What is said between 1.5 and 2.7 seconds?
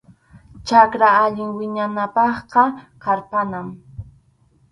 wiñananpaqqa